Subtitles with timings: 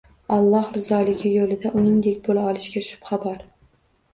[0.35, 3.51] Alloh roziligi yo'lida uningdek bo'la olishiga shubha bormi?